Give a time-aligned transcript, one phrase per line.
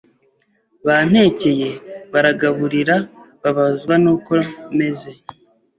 [0.87, 1.69] bantekeye
[2.13, 2.95] baragaburira
[3.43, 4.33] bababazwa n’uko
[4.77, 5.11] meze